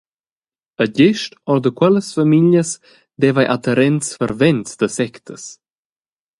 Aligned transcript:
E 0.83 0.85
gest 0.97 1.31
orda 1.53 1.71
quellas 1.79 2.07
famiglias 2.17 2.69
deva 3.21 3.41
ei 3.43 3.51
adherents 3.55 4.07
fervents 4.19 4.69
da 4.79 4.87
sectas. 4.97 5.43